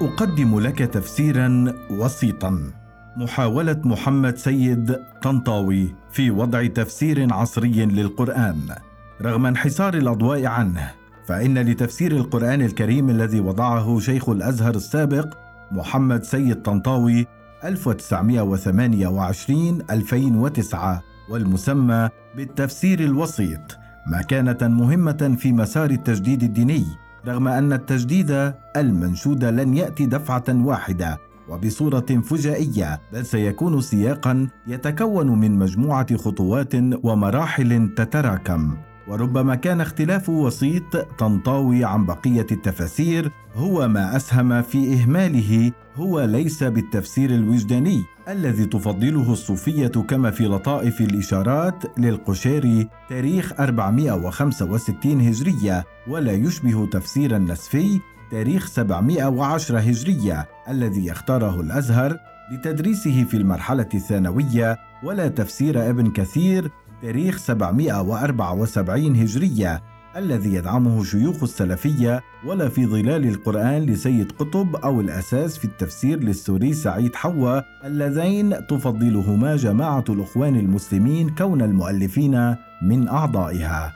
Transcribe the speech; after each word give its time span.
أقدم 0.00 0.60
لك 0.60 0.78
تفسيرا 0.78 1.74
وسيطا. 1.90 2.72
محاولة 3.16 3.80
محمد 3.84 4.36
سيد 4.36 4.96
طنطاوي 5.22 5.94
في 6.12 6.30
وضع 6.30 6.66
تفسير 6.66 7.34
عصري 7.34 7.86
للقرآن. 7.86 8.74
رغم 9.22 9.46
انحسار 9.46 9.94
الأضواء 9.94 10.46
عنه 10.46 10.90
فإن 11.26 11.58
لتفسير 11.58 12.12
القرآن 12.12 12.62
الكريم 12.62 13.10
الذي 13.10 13.40
وضعه 13.40 13.98
شيخ 13.98 14.28
الأزهر 14.28 14.74
السابق 14.74 15.34
محمد 15.72 16.24
سيد 16.24 16.62
طنطاوي 16.62 17.26
1928 17.64 19.82
2009 19.90 21.02
والمسمى 21.30 22.08
بالتفسير 22.36 23.00
الوسيط 23.00 23.60
مكانة 24.06 24.58
مهمة 24.62 25.36
في 25.38 25.52
مسار 25.52 25.90
التجديد 25.90 26.42
الديني 26.42 26.86
رغم 27.26 27.48
أن 27.48 27.72
التجديد 27.72 28.52
المنشود 28.76 29.44
لن 29.44 29.74
يأتي 29.74 30.06
دفعة 30.06 30.44
واحدة 30.48 31.18
وبصورة 31.48 32.00
فجائية 32.00 33.00
بل 33.12 33.26
سيكون 33.26 33.80
سياقا 33.80 34.48
يتكون 34.66 35.40
من 35.40 35.58
مجموعة 35.58 36.16
خطوات 36.16 36.74
ومراحل 37.04 37.94
تتراكم. 37.96 38.76
وربما 39.08 39.54
كان 39.54 39.80
اختلاف 39.80 40.28
وسيط 40.28 40.96
طنطاوي 40.96 41.84
عن 41.84 42.06
بقية 42.06 42.46
التفاسير 42.52 43.30
هو 43.54 43.88
ما 43.88 44.16
أسهم 44.16 44.62
في 44.62 44.94
إهماله 44.94 45.72
هو 45.96 46.20
ليس 46.20 46.62
بالتفسير 46.62 47.30
الوجداني 47.30 48.02
الذي 48.28 48.66
تفضله 48.66 49.32
الصوفية 49.32 49.86
كما 49.88 50.30
في 50.30 50.44
لطائف 50.46 51.00
الإشارات 51.00 51.98
للقشيري 51.98 52.88
تاريخ 53.08 53.52
465 53.60 55.20
هجرية 55.20 55.84
ولا 56.08 56.32
يشبه 56.32 56.86
تفسير 56.86 57.36
النسفي 57.36 58.00
تاريخ 58.30 58.66
710 58.66 59.78
هجرية 59.78 60.48
الذي 60.68 61.06
يختاره 61.06 61.60
الأزهر 61.60 62.16
لتدريسه 62.52 63.24
في 63.24 63.36
المرحلة 63.36 63.88
الثانوية 63.94 64.78
ولا 65.02 65.28
تفسير 65.28 65.90
ابن 65.90 66.10
كثير 66.10 66.70
تاريخ 67.02 67.38
774 67.38 69.16
هجرية 69.16 69.82
الذي 70.16 70.54
يدعمه 70.54 71.04
شيوخ 71.04 71.42
السلفية 71.42 72.20
ولا 72.46 72.68
في 72.68 72.86
ظلال 72.86 73.28
القرآن 73.28 73.82
لسيد 73.82 74.32
قطب 74.32 74.76
أو 74.76 75.00
الأساس 75.00 75.58
في 75.58 75.64
التفسير 75.64 76.20
للسوري 76.20 76.72
سعيد 76.72 77.14
حوا 77.14 77.60
اللذين 77.86 78.66
تفضلهما 78.66 79.56
جماعة 79.56 80.04
الإخوان 80.08 80.56
المسلمين 80.56 81.34
كون 81.34 81.62
المؤلفين 81.62 82.56
من 82.82 83.08
أعضائها. 83.08 83.92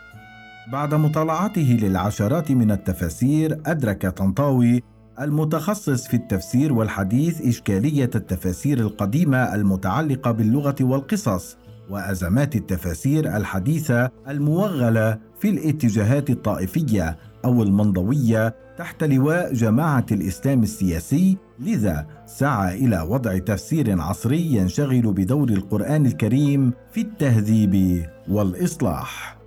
بعد 0.73 0.95
مطالعته 0.95 1.79
للعشرات 1.83 2.51
من 2.51 2.71
التفاسير 2.71 3.59
أدرك 3.67 4.07
طنطاوي 4.07 4.83
المتخصص 5.21 6.07
في 6.07 6.15
التفسير 6.15 6.73
والحديث 6.73 7.41
إشكالية 7.43 8.11
التفاسير 8.15 8.79
القديمة 8.79 9.55
المتعلقة 9.55 10.31
باللغة 10.31 10.77
والقصص 10.81 11.57
وأزمات 11.91 12.57
التفاسير 12.57 13.37
الحديثة 13.37 14.11
الموغلة 14.29 15.19
في 15.41 15.51
الاتجاهات 15.51 16.31
الطائفية 16.31 17.17
أو 17.45 17.63
المنضوية 17.63 18.55
تحت 18.79 19.05
لواء 19.05 19.53
جماعة 19.53 20.07
الإسلام 20.13 20.63
السياسي. 20.63 21.37
لذا 21.61 22.07
سعى 22.27 22.75
إلى 22.75 23.01
وضع 23.01 23.39
تفسير 23.39 24.01
عصري 24.01 24.41
ينشغل 24.41 25.13
بدور 25.13 25.49
القرآن 25.49 26.07
الكريم 26.07 26.73
في 26.93 27.01
التهذيب 27.01 28.07
والإصلاح. 28.29 29.39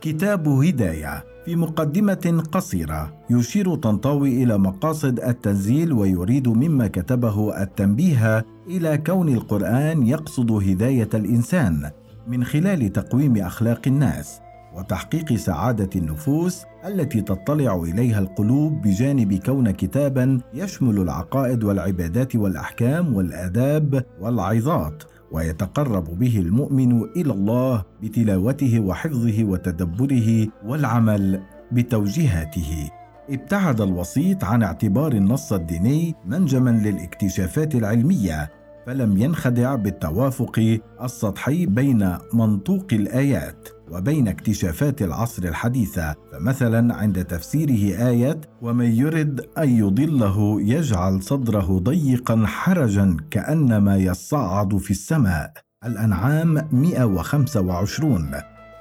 كتاب 0.00 0.48
هداية 0.48 1.31
في 1.44 1.56
مقدمة 1.56 2.44
قصيرة 2.52 3.12
يشير 3.30 3.74
طنطاوي 3.74 4.42
إلى 4.42 4.58
مقاصد 4.58 5.20
التنزيل 5.20 5.92
ويريد 5.92 6.48
مما 6.48 6.86
كتبه 6.86 7.62
التنبيه 7.62 8.46
إلى 8.66 8.98
كون 8.98 9.28
القرآن 9.28 10.06
يقصد 10.06 10.52
هداية 10.52 11.08
الإنسان 11.14 11.90
من 12.26 12.44
خلال 12.44 12.92
تقويم 12.92 13.36
أخلاق 13.36 13.80
الناس 13.86 14.40
وتحقيق 14.76 15.34
سعادة 15.34 15.90
النفوس 15.96 16.62
التي 16.86 17.20
تطلع 17.20 17.76
إليها 17.76 18.18
القلوب 18.18 18.82
بجانب 18.82 19.34
كون 19.34 19.70
كتابا 19.70 20.40
يشمل 20.54 20.98
العقائد 20.98 21.64
والعبادات 21.64 22.36
والأحكام 22.36 23.14
والآداب 23.14 24.04
والعظات. 24.20 25.02
ويتقرب 25.32 26.18
به 26.18 26.38
المؤمن 26.38 27.02
إلى 27.02 27.32
الله 27.32 27.84
بتلاوته 28.02 28.80
وحفظه 28.80 29.44
وتدبره 29.44 30.48
والعمل 30.66 31.42
بتوجيهاته. 31.72 32.90
ابتعد 33.30 33.80
الوسيط 33.80 34.44
عن 34.44 34.62
اعتبار 34.62 35.12
النص 35.12 35.52
الديني 35.52 36.14
منجما 36.26 36.70
للاكتشافات 36.70 37.74
العلمية. 37.74 38.50
فلم 38.86 39.16
ينخدع 39.16 39.74
بالتوافق 39.74 40.78
السطحي 41.02 41.66
بين 41.66 42.18
منطوق 42.32 42.86
الآيات 42.92 43.68
وبين 43.90 44.28
اكتشافات 44.28 45.02
العصر 45.02 45.42
الحديثة 45.42 46.14
فمثلا 46.32 46.94
عند 46.94 47.24
تفسيره 47.24 48.08
آية 48.08 48.40
ومن 48.62 48.92
يرد 48.92 49.40
أن 49.58 49.68
يضله 49.68 50.60
يجعل 50.60 51.22
صدره 51.22 51.78
ضيقا 51.78 52.46
حرجا 52.46 53.16
كأنما 53.30 53.96
يصعد 53.96 54.76
في 54.76 54.90
السماء 54.90 55.52
الأنعام 55.86 56.68
125 56.72 58.30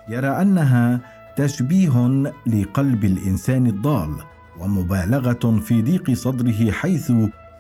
يرى 0.10 0.28
أنها 0.28 1.02
تشبيه 1.36 2.24
لقلب 2.48 3.06
الإنسان 3.06 3.68
الضال 3.68 4.16
ومبالغة 4.60 5.60
في 5.60 5.82
ضيق 5.82 6.12
صدره 6.12 6.72
حيث 6.72 7.12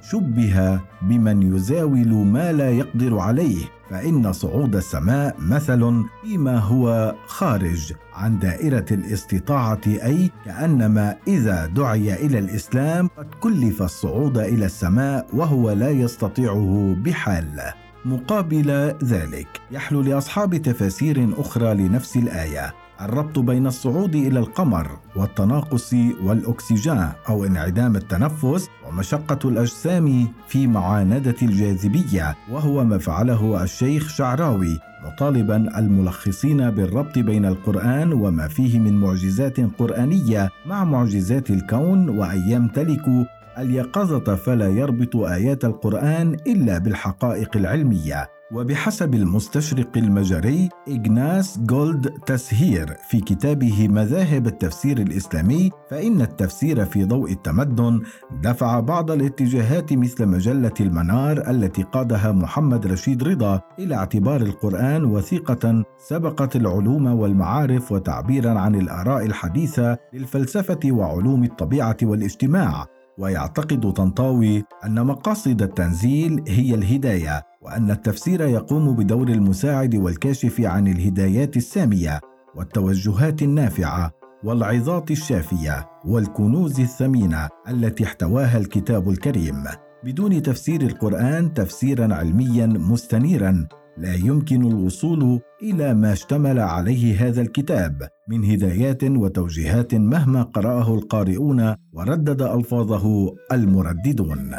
شبه 0.01 0.79
بمن 1.01 1.55
يزاول 1.55 2.07
ما 2.07 2.51
لا 2.51 2.69
يقدر 2.71 3.19
عليه 3.19 3.65
فإن 3.89 4.33
صعود 4.33 4.75
السماء 4.75 5.35
مثل 5.39 6.03
فيما 6.21 6.57
هو 6.57 7.15
خارج 7.25 7.93
عن 8.13 8.39
دائرة 8.39 8.85
الاستطاعة 8.91 9.81
أي 9.87 10.31
كأنما 10.45 11.15
إذا 11.27 11.65
دعي 11.65 12.25
إلى 12.25 12.39
الإسلام 12.39 13.09
قد 13.17 13.27
كلف 13.39 13.81
الصعود 13.81 14.37
إلى 14.37 14.65
السماء 14.65 15.27
وهو 15.33 15.71
لا 15.71 15.89
يستطيعه 15.89 16.95
بحال. 16.97 17.61
مقابل 18.05 18.95
ذلك 19.03 19.47
يحلو 19.71 20.01
لأصحاب 20.01 20.55
تفاسير 20.55 21.29
أخرى 21.37 21.73
لنفس 21.73 22.17
الآية. 22.17 22.73
الربط 23.01 23.39
بين 23.39 23.67
الصعود 23.67 24.15
إلى 24.15 24.39
القمر 24.39 24.87
والتناقص 25.15 25.93
والأكسجين 26.23 27.07
أو 27.29 27.45
انعدام 27.45 27.95
التنفس 27.95 28.69
ومشقة 28.87 29.49
الأجسام 29.49 30.27
في 30.47 30.67
معاندة 30.67 31.35
الجاذبية 31.41 32.35
وهو 32.51 32.83
ما 32.83 32.97
فعله 32.97 33.63
الشيخ 33.63 34.09
شعراوي 34.09 34.79
مطالبا 35.05 35.79
الملخصين 35.79 36.69
بالربط 36.69 37.19
بين 37.19 37.45
القرآن 37.45 38.13
وما 38.13 38.47
فيه 38.47 38.79
من 38.79 38.99
معجزات 38.99 39.59
قرآنية 39.79 40.49
مع 40.65 40.83
معجزات 40.83 41.49
الكون 41.49 42.09
وأن 42.09 42.49
يمتلكوا 42.49 43.23
اليقظة 43.61 44.35
فلا 44.35 44.67
يربط 44.67 45.15
آيات 45.15 45.65
القرآن 45.65 46.37
إلا 46.47 46.77
بالحقائق 46.77 47.57
العلمية. 47.57 48.29
وبحسب 48.53 49.15
المستشرق 49.15 49.97
المجري 49.97 50.69
إجناس 50.87 51.59
جولد 51.59 52.09
تسهير 52.25 52.97
في 53.09 53.19
كتابه 53.19 53.87
مذاهب 53.87 54.47
التفسير 54.47 54.97
الإسلامي 54.97 55.71
فإن 55.89 56.21
التفسير 56.21 56.85
في 56.85 57.05
ضوء 57.05 57.31
التمدن 57.31 58.01
دفع 58.41 58.79
بعض 58.79 59.11
الاتجاهات 59.11 59.93
مثل 59.93 60.25
مجلة 60.25 60.73
المنار 60.79 61.49
التي 61.49 61.83
قادها 61.83 62.31
محمد 62.31 62.87
رشيد 62.87 63.23
رضا 63.23 63.61
إلى 63.79 63.95
اعتبار 63.95 64.41
القرآن 64.41 65.05
وثيقة 65.05 65.83
سبقت 65.97 66.55
العلوم 66.55 67.05
والمعارف 67.05 67.91
وتعبيرا 67.91 68.59
عن 68.59 68.75
الآراء 68.75 69.25
الحديثة 69.25 69.97
للفلسفة 70.13 70.79
وعلوم 70.85 71.43
الطبيعة 71.43 71.97
والاجتماع. 72.03 72.85
ويعتقد 73.17 73.91
طنطاوي 73.91 74.63
أن 74.85 75.05
مقاصد 75.05 75.61
التنزيل 75.61 76.43
هي 76.47 76.75
الهداية 76.75 77.43
وأن 77.61 77.91
التفسير 77.91 78.41
يقوم 78.41 78.95
بدور 78.95 79.27
المساعد 79.27 79.95
والكاشف 79.95 80.61
عن 80.61 80.87
الهدايات 80.87 81.57
السامية 81.57 82.19
والتوجهات 82.55 83.41
النافعة 83.41 84.11
والعظات 84.43 85.11
الشافية 85.11 85.89
والكنوز 86.05 86.79
الثمينة 86.79 87.49
التي 87.69 88.03
احتواها 88.03 88.57
الكتاب 88.57 89.09
الكريم. 89.09 89.63
بدون 90.03 90.41
تفسير 90.41 90.81
القرآن 90.81 91.53
تفسيرا 91.53 92.15
علميا 92.15 92.65
مستنيرا 92.65 93.67
لا 93.97 94.15
يمكن 94.15 94.65
الوصول 94.65 95.39
إلى 95.63 95.93
ما 95.93 96.13
اشتمل 96.13 96.59
عليه 96.59 97.27
هذا 97.27 97.41
الكتاب 97.41 98.07
من 98.29 98.45
هدايات 98.45 99.03
وتوجيهات 99.03 99.95
مهما 99.95 100.43
قرأه 100.43 100.93
القارئون 100.93 101.75
وردد 101.93 102.41
ألفاظه 102.41 103.35
المرددون. 103.51 104.55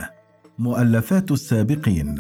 مؤلفات 0.59 1.31
السابقين. 1.31 2.17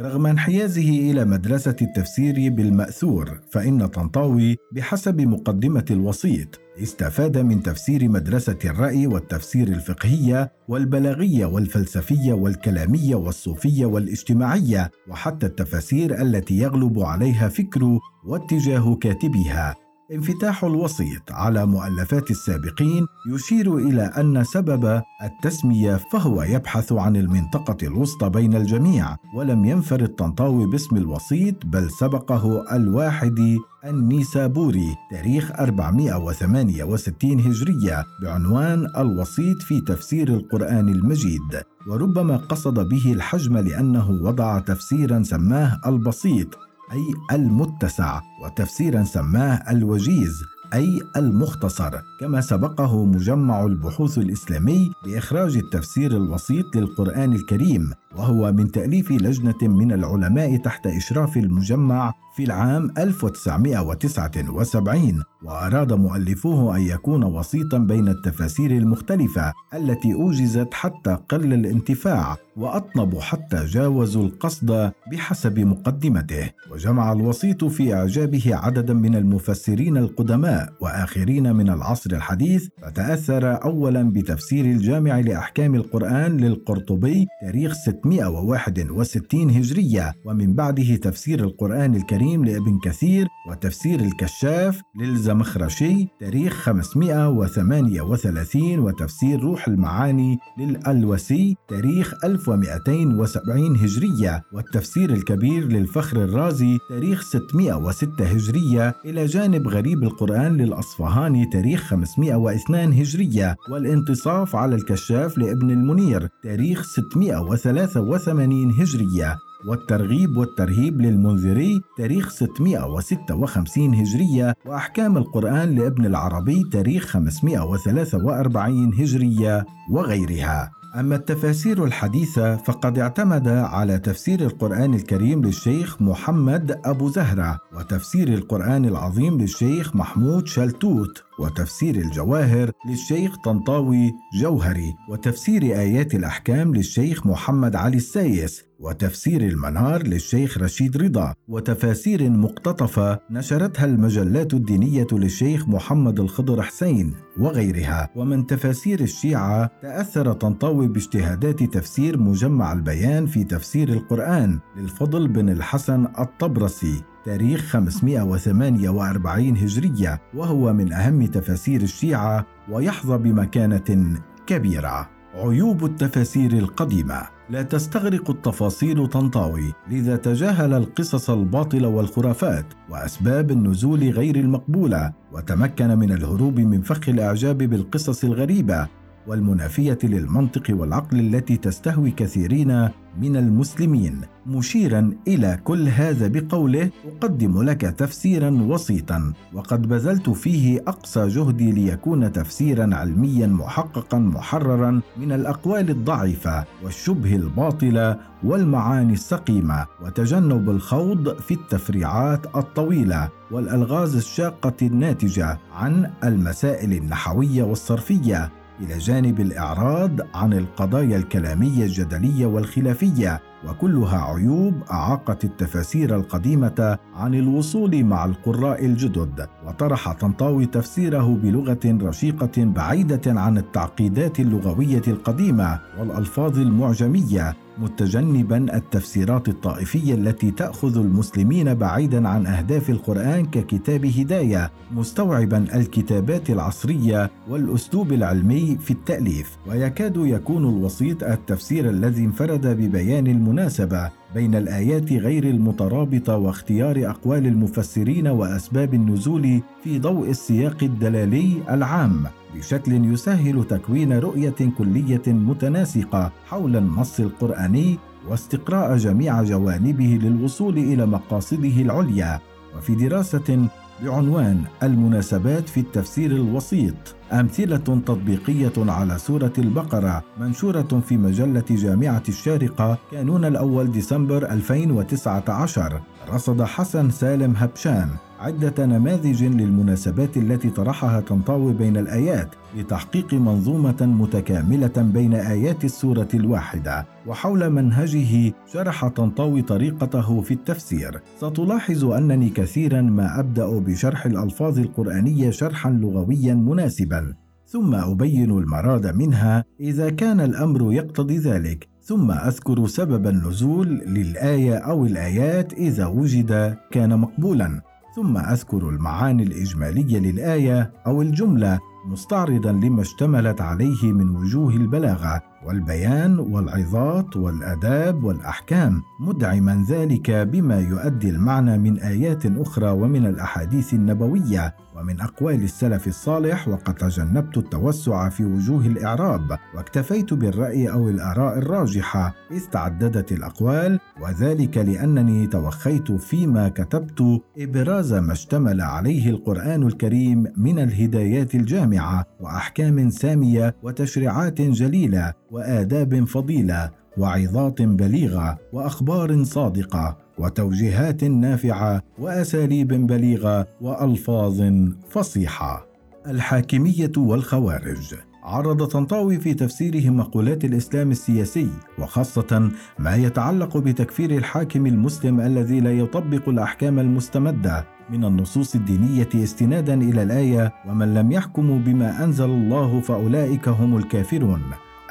رغم 0.00 0.26
انحيازه 0.26 1.10
إلى 1.10 1.24
مدرسة 1.24 1.76
التفسير 1.82 2.34
بالمأثور 2.50 3.40
فإن 3.50 3.86
طنطاوي 3.86 4.56
بحسب 4.72 5.20
مقدمة 5.20 5.84
الوسيط 5.90 6.60
استفاد 6.82 7.38
من 7.38 7.62
تفسير 7.62 8.08
مدرسة 8.08 8.58
الرأي 8.64 9.06
والتفسير 9.06 9.68
الفقهية 9.68 10.52
والبلاغية 10.68 11.46
والفلسفية 11.46 12.32
والكلامية 12.32 13.14
والصوفية 13.14 13.86
والاجتماعية 13.86 14.90
وحتى 15.08 15.46
التفاسير 15.46 16.22
التي 16.22 16.58
يغلب 16.58 16.98
عليها 16.98 17.48
فكر 17.48 17.98
واتجاه 18.24 18.94
كاتبها. 18.94 19.87
انفتاح 20.12 20.64
الوسيط 20.64 21.32
على 21.32 21.66
مؤلفات 21.66 22.30
السابقين 22.30 23.06
يشير 23.34 23.76
إلى 23.76 24.02
أن 24.02 24.44
سبب 24.44 25.02
التسمية 25.22 25.96
فهو 26.12 26.42
يبحث 26.42 26.92
عن 26.92 27.16
المنطقة 27.16 27.76
الوسطى 27.86 28.30
بين 28.30 28.54
الجميع 28.54 29.16
ولم 29.34 29.64
ينفرد 29.64 30.08
طنطاوي 30.08 30.66
باسم 30.66 30.96
الوسيط 30.96 31.66
بل 31.66 31.90
سبقه 31.90 32.76
الواحدي 32.76 33.58
النيسابوري 33.84 34.96
تاريخ 35.10 35.50
468 35.50 37.40
هجرية 37.40 38.04
بعنوان 38.22 38.86
الوسيط 38.96 39.62
في 39.62 39.80
تفسير 39.80 40.28
القرآن 40.28 40.88
المجيد. 40.88 41.62
وربما 41.90 42.36
قصد 42.36 42.88
به 42.88 43.12
الحجم 43.12 43.58
لأنه 43.58 44.10
وضع 44.10 44.58
تفسيرا 44.58 45.22
سماه 45.22 45.80
البسيط. 45.86 46.67
أي 46.92 47.14
المتسع 47.32 48.20
وتفسيرا 48.42 49.04
سماه 49.04 49.70
الوجيز. 49.70 50.44
أي 50.74 51.02
المختصر 51.16 51.90
كما 52.20 52.40
سبقه 52.40 53.04
مجمع 53.04 53.64
البحوث 53.64 54.18
الإسلامي 54.18 54.90
بإخراج 55.04 55.56
التفسير 55.56 56.16
الوسيط 56.16 56.76
للقرآن 56.76 57.32
الكريم 57.32 57.90
وهو 58.16 58.52
من 58.52 58.70
تأليف 58.70 59.10
لجنة 59.10 59.58
من 59.62 59.92
العلماء 59.92 60.56
تحت 60.56 60.86
إشراف 60.86 61.36
المجمع 61.36 62.12
في 62.36 62.44
العام 62.44 62.90
1979 62.98 65.22
وأراد 65.42 65.92
مؤلفوه 65.92 66.76
أن 66.76 66.82
يكون 66.82 67.24
وسيطا 67.24 67.78
بين 67.78 68.08
التفاسير 68.08 68.70
المختلفة 68.70 69.52
التي 69.74 70.14
أوجزت 70.14 70.74
حتى 70.74 71.18
قل 71.28 71.52
الانتفاع 71.52 72.36
وأطنبوا 72.56 73.20
حتى 73.20 73.64
جاوزوا 73.64 74.24
القصد 74.24 74.92
بحسب 75.12 75.58
مقدمته 75.58 76.50
وجمع 76.70 77.12
الوسيط 77.12 77.64
في 77.64 77.94
إعجابه 77.94 78.56
عددا 78.56 78.94
من 78.94 79.16
المفسرين 79.16 79.96
القدماء 79.96 80.57
وآخرين 80.80 81.56
من 81.56 81.70
العصر 81.70 82.10
الحديث 82.10 82.68
فتأثر 82.82 83.64
أولا 83.64 84.02
بتفسير 84.12 84.64
الجامع 84.64 85.20
لأحكام 85.20 85.74
القرآن 85.74 86.36
للقرطبي 86.36 87.26
تاريخ 87.42 87.72
661 87.72 89.50
هجرية 89.50 90.12
ومن 90.24 90.54
بعده 90.54 90.96
تفسير 90.96 91.40
القرآن 91.40 91.94
الكريم 91.94 92.44
لابن 92.44 92.78
كثير 92.84 93.26
وتفسير 93.50 94.00
الكشاف 94.00 94.80
للزمخرشي 95.00 96.06
تاريخ 96.20 96.52
538 96.52 98.78
وتفسير 98.78 99.40
روح 99.40 99.68
المعاني 99.68 100.38
للألوسي 100.58 101.56
تاريخ 101.68 102.14
1270 102.24 103.76
هجرية 103.76 104.42
والتفسير 104.52 105.10
الكبير 105.10 105.68
للفخر 105.68 106.24
الرازي 106.24 106.78
تاريخ 106.88 107.22
606 107.22 108.24
هجرية 108.24 108.94
إلى 109.04 109.26
جانب 109.26 109.68
غريب 109.68 110.02
القرآن 110.02 110.47
للأصفهاني 110.56 111.46
تاريخ 111.46 111.80
502 111.82 112.92
هجرية 112.92 113.56
والانتصاف 113.70 114.56
على 114.56 114.74
الكشاف 114.74 115.38
لابن 115.38 115.70
المنير 115.70 116.28
تاريخ 116.42 116.82
683 116.82 118.70
هجرية 118.80 119.36
والترغيب 119.66 120.36
والترهيب 120.36 121.00
للمنذري 121.00 121.80
تاريخ 121.96 122.30
656 122.30 123.94
هجرية 123.94 124.54
وأحكام 124.66 125.16
القرآن 125.16 125.74
لابن 125.74 126.06
العربي 126.06 126.64
تاريخ 126.72 127.06
543 127.06 128.94
هجرية 128.94 129.64
وغيرها. 129.90 130.77
أما 130.96 131.16
التفاسير 131.16 131.84
الحديثة 131.84 132.56
فقد 132.56 132.98
اعتمد 132.98 133.48
على 133.48 133.98
تفسير 133.98 134.40
القرآن 134.40 134.94
الكريم 134.94 135.44
للشيخ 135.44 136.02
محمد 136.02 136.80
أبو 136.84 137.08
زهرة 137.08 137.58
وتفسير 137.76 138.28
القرآن 138.28 138.84
العظيم 138.84 139.40
للشيخ 139.40 139.96
محمود 139.96 140.46
شلتوت 140.46 141.24
وتفسير 141.40 141.94
الجواهر 141.94 142.70
للشيخ 142.88 143.36
طنطاوي 143.44 144.12
جوهري 144.40 144.94
وتفسير 145.10 145.62
آيات 145.62 146.14
الأحكام 146.14 146.74
للشيخ 146.74 147.26
محمد 147.26 147.76
علي 147.76 147.96
السايس. 147.96 148.67
وتفسير 148.78 149.40
المنار 149.40 150.02
للشيخ 150.02 150.58
رشيد 150.58 150.96
رضا 150.96 151.34
وتفاسير 151.48 152.30
مقتطفة 152.30 153.20
نشرتها 153.30 153.84
المجلات 153.84 154.54
الدينية 154.54 155.06
للشيخ 155.12 155.68
محمد 155.68 156.20
الخضر 156.20 156.62
حسين 156.62 157.14
وغيرها 157.38 158.10
ومن 158.16 158.46
تفاسير 158.46 159.00
الشيعة 159.00 159.70
تأثر 159.82 160.32
طنطاوي 160.32 160.88
باجتهادات 160.88 161.62
تفسير 161.62 162.18
مجمع 162.18 162.72
البيان 162.72 163.26
في 163.26 163.44
تفسير 163.44 163.88
القرآن 163.88 164.58
للفضل 164.76 165.28
بن 165.28 165.48
الحسن 165.48 166.06
الطبرسي 166.18 167.02
تاريخ 167.24 167.60
548 167.60 169.56
هجرية 169.56 170.20
وهو 170.34 170.72
من 170.72 170.92
أهم 170.92 171.26
تفاسير 171.26 171.82
الشيعة 171.82 172.46
ويحظى 172.70 173.18
بمكانة 173.18 174.18
كبيرة. 174.46 175.08
عيوب 175.34 175.84
التفاسير 175.84 176.52
القديمة 176.52 177.37
لا 177.50 177.62
تستغرق 177.62 178.30
التفاصيل 178.30 179.06
طنطاوي 179.06 179.72
لذا 179.90 180.16
تجاهل 180.16 180.74
القصص 180.74 181.30
الباطلة 181.30 181.88
والخرافات 181.88 182.66
وأسباب 182.90 183.50
النزول 183.50 184.10
غير 184.10 184.36
المقبولة 184.36 185.12
وتمكن 185.32 185.98
من 185.98 186.12
الهروب 186.12 186.60
من 186.60 186.82
فخ 186.82 187.08
الإعجاب 187.08 187.58
بالقصص 187.58 188.24
الغريبة 188.24 188.88
والمنافية 189.28 189.98
للمنطق 190.02 190.62
والعقل 190.70 191.20
التي 191.20 191.56
تستهوي 191.56 192.10
كثيرين 192.10 192.88
من 193.20 193.36
المسلمين. 193.36 194.20
مشيرا 194.46 195.12
إلى 195.28 195.58
كل 195.64 195.88
هذا 195.88 196.28
بقوله 196.28 196.90
أقدم 197.06 197.62
لك 197.62 197.80
تفسيرا 197.80 198.50
وسيطا 198.50 199.32
وقد 199.52 199.88
بذلت 199.88 200.30
فيه 200.30 200.80
أقصى 200.86 201.28
جهدي 201.28 201.72
ليكون 201.72 202.32
تفسيرا 202.32 202.94
علميا 202.94 203.46
محققا 203.46 204.18
محررا 204.18 205.00
من 205.16 205.32
الأقوال 205.32 205.90
الضعيفة 205.90 206.64
والشبه 206.84 207.36
الباطلة 207.36 208.16
والمعاني 208.44 209.12
السقيمة 209.12 209.86
وتجنب 210.04 210.70
الخوض 210.70 211.38
في 211.40 211.54
التفريعات 211.54 212.56
الطويلة 212.56 213.28
والألغاز 213.50 214.16
الشاقة 214.16 214.76
الناتجة 214.82 215.58
عن 215.74 216.10
المسائل 216.24 216.92
النحوية 216.92 217.62
والصرفية. 217.62 218.50
إلى 218.80 218.98
جانب 218.98 219.40
الإعراض 219.40 220.10
عن 220.34 220.52
القضايا 220.52 221.16
الكلامية 221.16 221.84
الجدلية 221.84 222.46
والخلافية 222.46 223.40
وكلها 223.68 224.18
عيوب 224.18 224.74
أعاقت 224.90 225.44
التفاسير 225.44 226.16
القديمة 226.16 226.98
عن 227.14 227.34
الوصول 227.34 228.04
مع 228.04 228.24
القراء 228.24 228.84
الجدد 228.84 229.46
وطرح 229.66 230.12
طنطاوي 230.12 230.66
تفسيره 230.66 231.38
بلغة 231.42 231.80
رشيقة 231.84 232.64
بعيدة 232.64 233.40
عن 233.40 233.58
التعقيدات 233.58 234.40
اللغوية 234.40 235.02
القديمة 235.08 235.78
والألفاظ 235.98 236.58
المعجمية 236.58 237.56
متجنبا 237.78 238.76
التفسيرات 238.76 239.48
الطائفية 239.48 240.14
التي 240.14 240.50
تأخذ 240.50 240.98
المسلمين 240.98 241.74
بعيدا 241.74 242.28
عن 242.28 242.46
أهداف 242.46 242.90
القرآن 242.90 243.46
ككتاب 243.46 244.06
هداية 244.06 244.70
مستوعبا 244.92 245.64
الكتابات 245.74 246.50
العصرية 246.50 247.30
والأسلوب 247.48 248.12
العلمي 248.12 248.78
في 248.80 248.90
التأليف. 248.90 249.56
ويكاد 249.66 250.16
يكون 250.16 250.64
الوسيط 250.64 251.24
التفسير 251.24 251.90
الذي 251.90 252.24
انفرد 252.24 252.66
ببيان 252.66 253.26
المناسبة 253.48 254.10
بين 254.34 254.54
الآيات 254.54 255.12
غير 255.12 255.44
المترابطة 255.44 256.36
واختيار 256.36 257.10
أقوال 257.10 257.46
المفسرين 257.46 258.26
وأسباب 258.28 258.94
النزول 258.94 259.60
في 259.84 259.98
ضوء 259.98 260.30
السياق 260.30 260.76
الدلالي 260.82 261.62
العام 261.70 262.24
بشكل 262.54 263.12
يسهل 263.12 263.64
تكوين 263.64 264.12
رؤية 264.12 264.54
كلية 264.78 265.22
متناسقة 265.26 266.32
حول 266.46 266.76
النص 266.76 267.20
القرآني 267.20 267.98
واستقراء 268.28 268.96
جميع 268.96 269.42
جوانبه 269.42 270.18
للوصول 270.22 270.78
إلى 270.78 271.06
مقاصده 271.06 271.82
العليا. 271.82 272.40
وفي 272.76 272.94
دراسة 272.94 273.68
بعنوان 274.02 274.64
المناسبات 274.82 275.68
في 275.68 275.80
التفسير 275.80 276.30
الوسيط. 276.30 276.94
أمثلة 277.32 277.76
تطبيقية 277.76 278.72
على 278.78 279.18
سورة 279.18 279.52
البقرة 279.58 280.24
منشورة 280.40 281.02
في 281.08 281.16
مجلة 281.16 281.64
جامعة 281.70 282.22
الشارقة 282.28 282.98
كانون 283.12 283.44
الأول 283.44 283.92
ديسمبر 283.92 284.50
2019 284.50 286.00
رصد 286.30 286.62
حسن 286.62 287.10
سالم 287.10 287.54
هبشان. 287.56 288.08
عدة 288.40 288.86
نماذج 288.86 289.44
للمناسبات 289.44 290.36
التي 290.36 290.70
طرحها 290.70 291.20
طنطاوي 291.20 291.72
بين 291.72 291.96
الآيات 291.96 292.54
لتحقيق 292.76 293.34
منظومة 293.34 293.96
متكاملة 294.00 294.92
بين 294.96 295.34
آيات 295.34 295.84
السورة 295.84 296.28
الواحدة 296.34 297.06
وحول 297.26 297.70
منهجه 297.70 298.52
شرح 298.72 299.08
طنطاوي 299.08 299.62
طريقته 299.62 300.40
في 300.40 300.54
التفسير. 300.54 301.20
ستلاحظ 301.36 302.04
أنني 302.04 302.48
كثيرا 302.48 303.00
ما 303.00 303.40
أبدأ 303.40 303.78
بشرح 303.78 304.26
الألفاظ 304.26 304.78
القرآنية 304.78 305.50
شرحا 305.50 305.90
لغويا 305.90 306.54
مناسبا 306.54 307.34
ثم 307.66 307.94
أبين 307.94 308.50
المراد 308.50 309.16
منها 309.16 309.64
إذا 309.80 310.10
كان 310.10 310.40
الأمر 310.40 310.92
يقتضي 310.92 311.38
ذلك. 311.38 311.88
ثم 312.02 312.30
أذكر 312.30 312.86
سبب 312.86 313.26
النزول 313.26 313.88
للآية 313.88 314.76
أو 314.76 315.06
الآيات 315.06 315.72
إذا 315.72 316.06
وجد 316.06 316.76
كان 316.90 317.18
مقبولا. 317.18 317.80
ثم 318.18 318.36
أذكر 318.36 318.88
المعاني 318.88 319.42
الإجمالية 319.42 320.18
للآية 320.18 320.92
أو 321.06 321.22
الجملة 321.22 321.78
مستعرضا 322.08 322.72
لما 322.72 323.00
اشتملت 323.00 323.60
عليه 323.60 324.12
من 324.12 324.36
وجوه 324.36 324.70
البلاغة 324.70 325.42
والبيان 325.66 326.38
والعظات 326.38 327.36
والآداب 327.36 328.24
والأحكام 328.24 329.02
مدعما 329.20 329.84
ذلك 329.88 330.30
بما 330.30 330.80
يؤدي 330.80 331.30
المعنى 331.30 331.78
من 331.78 331.98
آيات 331.98 332.46
أخرى 332.46 332.90
ومن 332.90 333.26
الأحاديث 333.26 333.94
النبوية 333.94 334.74
ومن 334.96 335.20
أقوال 335.20 335.62
السلف 335.62 336.06
الصالح 336.06 336.68
وقد 336.68 336.94
تجنبت 336.94 337.58
التوسع 337.58 338.28
في 338.28 338.44
وجوه 338.44 338.86
الإعراب 338.86 339.58
واكتفيت 339.74 340.34
بالرأي 340.34 340.90
أو 340.90 341.08
الآراء 341.08 341.58
الراجحة 341.58 342.34
إذ 342.50 342.64
تعددت 342.64 343.32
الأقوال 343.32 344.00
وذلك 344.20 344.78
لأنني 344.78 345.46
توخيت 345.46 346.12
فيما 346.12 346.68
كتبت 346.68 347.40
إبراز 347.58 348.14
ما 348.14 348.32
اشتمل 348.32 348.80
عليه 348.80 349.30
القرآن 349.30 349.82
الكريم 349.82 350.44
من 350.56 350.78
الهدايات 350.78 351.54
الجامعة. 351.54 351.97
وأحكام 352.40 353.10
سامية 353.10 353.74
وتشريعات 353.82 354.60
جليلة 354.60 355.32
وآداب 355.50 356.24
فضيلة 356.24 356.90
وعظات 357.18 357.82
بليغة 357.82 358.58
وأخبار 358.72 359.44
صادقة 359.44 360.16
وتوجيهات 360.38 361.24
نافعة 361.24 362.02
وأساليب 362.18 362.88
بليغة 362.88 363.66
وألفاظ 363.80 364.62
فصيحة. 365.10 365.86
الحاكمية 366.26 367.12
والخوارج. 367.16 368.14
عرض 368.42 368.84
طنطاوي 368.84 369.40
في 369.40 369.54
تفسيره 369.54 370.10
مقولات 370.10 370.64
الإسلام 370.64 371.10
السياسي 371.10 371.68
وخاصة 371.98 372.70
ما 372.98 373.16
يتعلق 373.16 373.76
بتكفير 373.76 374.30
الحاكم 374.30 374.86
المسلم 374.86 375.40
الذي 375.40 375.80
لا 375.80 375.92
يطبق 375.92 376.48
الأحكام 376.48 376.98
المستمدة 376.98 377.97
من 378.10 378.24
النصوص 378.24 378.74
الدينية 378.74 379.28
استنادا 379.34 379.94
إلى 379.94 380.22
الآية 380.22 380.72
ومن 380.88 381.14
لم 381.14 381.32
يحكموا 381.32 381.78
بما 381.78 382.24
أنزل 382.24 382.44
الله 382.44 383.00
فأولئك 383.00 383.68
هم 383.68 383.96
الكافرون 383.96 384.62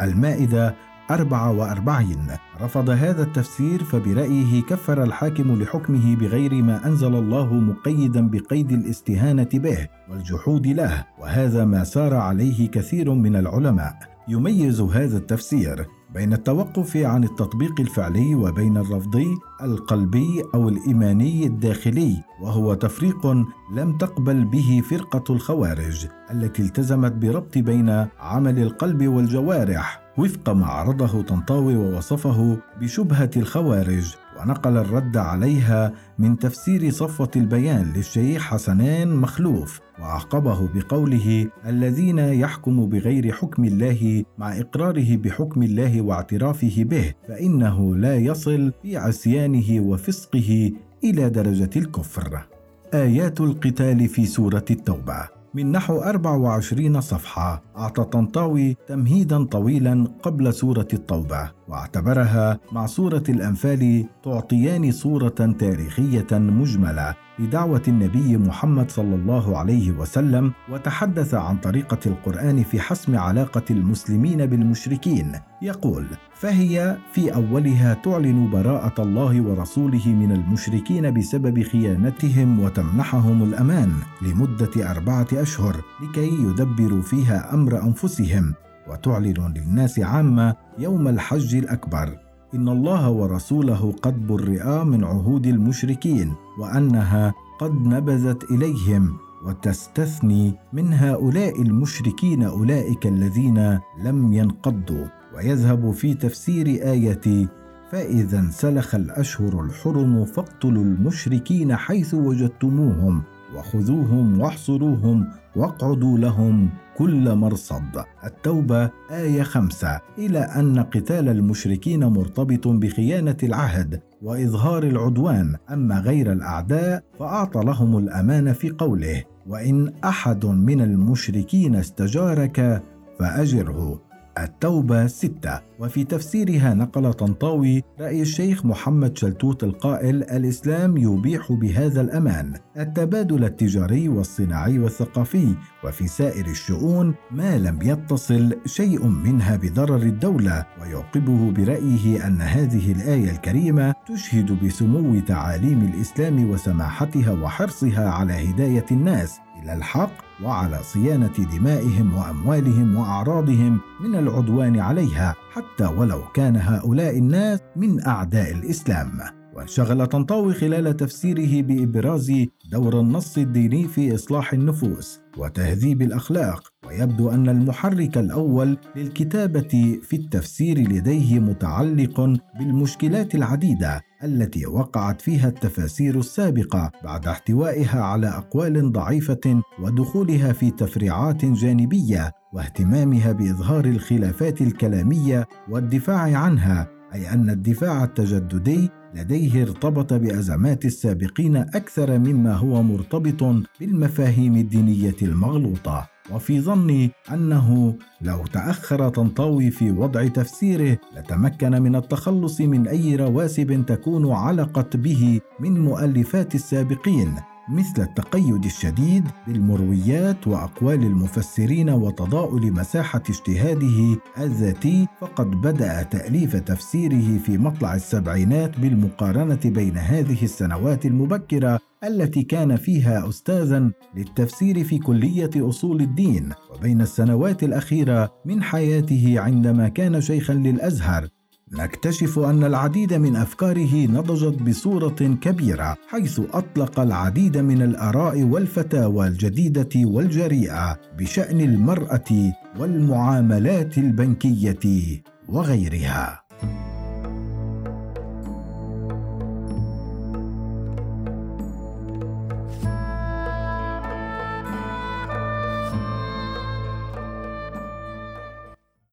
المائدة 0.02 0.76
44 1.12 2.28
رفض 2.62 2.90
هذا 2.90 3.24
التفسير 3.24 3.84
فبرأيه 3.84 4.62
كفر 4.62 5.04
الحاكم 5.04 5.62
لحكمه 5.62 6.16
بغير 6.16 6.54
ما 6.54 6.88
أنزل 6.88 7.16
الله 7.16 7.54
مقيدا 7.54 8.30
بقيد 8.30 8.72
الاستهانة 8.72 9.50
به 9.54 9.88
والجحود 10.10 10.68
له 10.68 11.06
وهذا 11.20 11.66
ما 11.66 11.84
سار 11.84 12.14
عليه 12.14 12.68
كثير 12.70 13.14
من 13.14 13.36
العلماء. 13.36 13.96
يميز 14.28 14.82
هذا 14.82 15.18
التفسير 15.18 15.88
بين 16.14 16.34
التوقف 16.34 16.98
عن 16.98 17.24
التطبيق 17.24 17.80
الفعلي 17.80 18.36
وبين 18.36 18.78
الرفضي 18.78 19.28
القلبي 19.64 20.44
أو 20.56 20.70
الإيماني 20.70 21.46
الداخلي 21.46 22.24
وهو 22.42 22.74
تفريق 22.74 23.28
لم 23.74 23.98
تقبل 23.98 24.46
به 24.46 24.82
فرقة 24.90 25.34
الخوارج 25.34 26.08
التي 26.32 26.62
التزمت 26.62 27.12
بربط 27.12 27.58
بين 27.58 28.08
عمل 28.20 28.60
القلب 28.60 29.08
والجوارح 29.08 30.02
وفق 30.18 30.50
ما 30.50 30.66
عرضه 30.66 31.22
طنطاوي 31.22 31.76
ووصفه 31.76 32.58
بشبهة 32.82 33.32
الخوارج. 33.38 34.16
ونقل 34.42 34.78
الرد 34.78 35.18
عليها 35.18 35.94
من 36.20 36.40
تفسير 36.40 36.90
صفوة 36.92 37.32
البيان 37.36 37.94
للشيخ 37.96 38.42
حسنان 38.42 39.16
مخلوف 39.16 39.80
وعقبه 40.00 40.70
بقوله 40.76 41.48
الذين 41.66 42.20
يحكم 42.20 42.86
بغير 42.90 43.32
حكم 43.32 43.64
الله 43.66 44.24
مع 44.38 44.60
إقراره 44.60 45.18
بحكم 45.18 45.64
الله 45.64 46.02
واعترافه 46.02 46.84
به 46.84 47.14
فإنه 47.28 47.96
لا 47.96 48.16
يصل 48.16 48.74
في 48.82 48.98
عصيانه 48.98 49.80
وفسقه 49.80 50.72
إلى 51.04 51.30
درجة 51.30 51.70
الكفر. 51.76 52.48
آيات 52.94 53.42
القتال 53.42 54.08
في 54.08 54.26
سورة 54.26 54.66
التوبة. 54.72 55.37
من 55.58 55.72
نحو 55.72 55.98
24 55.98 57.02
صفحة. 57.02 57.64
أعطى 57.78 58.04
طنطاوي 58.04 58.78
تمهيدا 58.88 59.44
طويلا 59.44 60.08
قبل 60.24 60.54
سورة 60.54 60.88
التوبة 60.94 61.52
واعتبرها 61.68 62.60
مع 62.72 62.86
سورة 62.86 63.24
الأنفال 63.30 64.06
تعطيان 64.24 64.92
صورة 64.92 65.56
تاريخية 65.60 66.28
مجملة. 66.32 67.16
لدعوة 67.40 67.82
النبي 67.88 68.38
محمد 68.38 68.92
صلى 68.92 69.16
الله 69.16 69.58
عليه 69.58 69.92
وسلم 69.92 70.54
وتحدث 70.70 71.34
عن 71.34 71.58
طريقة 71.58 71.98
القرآن 72.06 72.64
في 72.64 72.80
حسم 72.80 73.18
علاقة 73.18 73.64
المسلمين 73.72 74.46
بالمشركين. 74.46 75.32
يقول 75.62 76.06
فهي 76.34 76.98
في 77.14 77.36
أولها 77.36 77.94
تعلن 77.94 78.50
براءة 78.52 79.02
الله 79.02 79.42
ورسوله 79.42 80.08
من 80.08 80.32
المشركين 80.32 81.14
بسبب 81.14 81.64
خيانتهم 81.64 82.60
وتمنحهم 82.60 83.44
الأمان 83.44 83.92
لمدة 84.22 84.92
أربعة 84.92 85.28
أشهر 85.34 85.76
لكي 86.04 86.30
يدبروا 86.44 87.02
فيها 87.02 87.54
أمر 87.54 87.84
أنفسهم 87.84 88.54
وتعلن 88.88 89.54
للناس 89.56 90.00
عامة 90.00 90.56
يوم 90.80 91.08
الحج 91.08 91.56
الأكبر. 91.56 92.27
إن 92.56 92.70
الله 92.70 93.10
ورسوله 93.10 93.94
قد 94.02 94.28
برئا 94.28 94.84
من 94.84 95.04
عهود 95.04 95.48
المشركين 95.48 96.34
وأنها 96.60 97.34
قد 97.60 97.88
نبذت 97.88 98.52
إليهم 98.52 99.18
وتستثني 99.46 100.54
من 100.74 100.94
هؤلاء 100.94 101.62
المشركين 101.62 102.44
أولئك 102.44 103.08
الذين 103.08 103.80
لم 104.04 104.34
ينقضوا 104.34 105.06
ويذهب 105.36 105.92
في 105.92 106.14
تفسير 106.14 106.68
آية 106.68 107.48
فإذا 107.92 108.40
انسلخ 108.40 108.96
الأشهر 108.96 109.64
الحرم 109.64 110.26
فاقتلوا 110.26 110.84
المشركين 110.84 111.76
حيث 111.76 112.14
وجدتموهم 112.14 113.24
وخذوهم 113.56 114.40
واحصروهم 114.40 115.28
واقعدوا 115.58 116.18
لهم 116.18 116.70
كل 116.98 117.36
مرصد. 117.36 118.04
التوبة 118.24 118.90
آية 119.12 119.44
خمسة 119.44 120.00
إلى 120.18 120.40
أن 120.40 120.80
قتال 120.80 121.30
المشركين 121.30 122.06
مرتبط 122.06 122.68
بخيانة 122.68 123.38
العهد 123.44 124.02
وإظهار 124.22 124.84
العدوان. 124.84 125.56
أما 125.72 126.00
غير 126.00 126.32
الأعداء 126.32 127.04
فأعطى 127.20 127.60
لهم 127.60 127.98
الأمان 127.98 128.54
في 128.54 128.70
قوله 128.70 129.24
وإن 129.48 129.94
أحد 130.04 130.46
من 130.46 130.82
المشركين 130.82 131.76
استجارك 131.76 132.84
فأجره. 133.20 134.07
التوبة 134.44 135.08
ستة. 135.08 135.60
وفي 135.80 136.04
تفسيرها 136.04 136.74
نقل 136.74 137.14
طنطاوي 137.14 137.84
رأي 138.00 138.22
الشيخ 138.22 138.66
محمد 138.66 139.18
شلتوت 139.18 139.64
القائل 139.64 140.24
الإسلام 140.24 140.98
يبيح 140.98 141.52
بهذا 141.52 142.02
الأمان 142.02 142.54
التبادل 142.78 143.44
التجاري 143.44 144.10
والصناعي 144.10 144.80
والثقافي 144.80 145.56
وفي 145.84 146.08
سائر 146.08 146.46
الشؤون 146.46 147.16
ما 147.32 147.58
لم 147.58 147.80
يتصل 147.82 148.56
شيء 148.66 149.08
منها 149.08 149.56
بضرر 149.56 150.02
الدولة. 150.02 150.66
ويعقبه 150.82 151.52
برأيه 151.52 152.28
أن 152.28 152.42
هذه 152.42 152.92
الآية 152.92 153.32
الكريمة 153.32 153.94
تشهد 154.08 154.66
بسمو 154.66 155.20
تعاليم 155.20 155.82
الإسلام 155.82 156.50
وسماحتها 156.50 157.32
وحرصها 157.32 158.10
على 158.10 158.34
هداية 158.34 158.86
الناس. 158.92 159.40
إلى 159.68 159.76
الحق 159.76 160.12
وعلى 160.44 160.80
صيانة 160.84 161.34
دمائهم 161.58 162.16
وأموالهم 162.16 162.96
وأعراضهم 162.96 163.80
من 164.02 164.16
العدوان 164.16 164.80
عليها 164.80 165.36
حتى 165.52 165.86
ولو 165.86 166.22
كان 166.34 166.56
هؤلاء 166.56 167.18
الناس 167.18 167.60
من 167.76 168.06
أعداء 168.06 168.52
الإسلام. 168.52 169.20
وانشغل 169.56 170.08
طنطاوي 170.08 170.54
خلال 170.54 170.98
تفسيره 170.98 171.62
بإبراز 171.62 172.32
دور 172.72 173.00
النص 173.00 173.38
الديني 173.38 173.88
في 173.88 174.16
إصلاح 174.16 174.54
النفوس 174.54 175.20
وتهذيب 175.38 176.02
الأخلاق. 176.02 176.64
ويبدو 176.88 177.30
أن 177.30 177.50
المحرك 177.50 178.18
الأول 178.18 178.78
للكتابة 178.96 180.00
في 180.04 180.16
التفسير 180.16 180.78
لديه 180.78 181.40
متعلق 181.40 182.40
بالمشكلات 182.60 183.36
العديدة 183.36 184.02
التي 184.24 184.66
وقعت 184.66 185.22
فيها 185.22 185.48
التفاسير 185.48 186.20
السابقة 186.20 186.92
بعد 187.04 187.28
احتوائها 187.28 188.02
على 188.02 188.28
أقوال 188.28 188.92
ضعيفة 188.92 189.62
ودخولها 189.80 190.54
في 190.54 190.72
تفريعات 190.72 191.46
جانبية 191.46 192.32
واهتمامها 192.54 193.32
بإظهار 193.32 193.86
الخلافات 193.86 194.62
الكلامية 194.62 195.48
والدفاع 195.70 196.38
عنها 196.38 196.88
أي 197.14 197.34
أن 197.34 197.50
الدفاع 197.50 198.04
التجددي 198.04 198.90
لديه 199.16 199.62
ارتبط 199.62 200.14
بأزمات 200.14 200.86
السابقين 200.86 201.56
أكثر 201.56 202.20
مما 202.20 202.54
هو 202.54 202.84
مرتبط 202.84 203.44
بالمفاهيم 203.80 204.56
الدينية 204.56 205.16
المغلوطة. 205.22 206.17
وفي 206.32 206.62
ظني 206.62 207.12
أنه 207.32 207.96
لو 208.22 208.46
تأخر 208.46 209.10
طنطاوي 209.10 209.72
في 209.72 209.92
وضع 209.92 210.28
تفسيره 210.28 210.98
لتمكن 211.18 211.82
من 211.82 211.96
التخلص 211.96 212.62
من 212.62 212.88
أي 212.88 213.16
رواسب 213.16 213.86
تكون 213.88 214.32
علقت 214.32 214.98
به 214.98 215.40
من 215.60 215.80
مؤلفات 215.82 216.56
السابقين 216.56 217.36
مثل 217.70 218.02
التقيد 218.02 218.66
الشديد 218.66 219.28
بالمرويات 219.48 220.48
وأقوال 220.48 221.04
المفسرين 221.04 221.90
وتضاؤل 221.90 222.72
مساحة 222.72 223.22
اجتهاده 223.30 224.20
الذاتي 224.38 225.08
فقد 225.20 225.52
بدأ 225.52 226.04
تأليف 226.04 226.56
تفسيره 226.56 227.38
في 227.38 227.58
مطلع 227.58 227.96
السبعينات 227.96 228.80
بالمقارنة 228.80 229.60
بين 229.66 229.98
هذه 229.98 230.44
السنوات 230.44 231.06
المبكرة 231.06 231.80
التي 232.04 232.44
كان 232.44 232.76
فيها 232.76 233.30
استاذا 233.30 233.92
للتفسير 234.16 234.84
في 234.84 234.98
كلية 234.98 235.50
أصول 235.58 236.02
الدين 236.02 236.50
وبين 236.76 237.02
السنوات 237.02 237.64
الأخيرة 237.64 238.34
من 238.46 238.64
حياته 238.64 239.34
عندما 239.38 239.90
كان 239.90 240.22
شيخا 240.22 240.54
للأزهر. 240.54 241.28
نكتشف 241.72 242.40
أن 242.40 242.64
العديد 242.64 243.14
من 243.14 243.36
أفكاره 243.36 244.06
نضجت 244.06 244.62
بصورة 244.62 245.38
كبيرة 245.42 245.98
حيث 246.08 246.42
أطلق 246.54 247.00
العديد 247.00 247.58
من 247.58 247.82
الآراء 247.82 248.44
والفتاوى 248.44 249.28
الجديدة 249.28 249.90
والجريئة 249.96 251.00
بشأن 251.20 251.62
المرأة 251.62 252.54
والمعاملات 252.80 253.98
البنكية 253.98 255.22
وغيرها. 255.50 256.42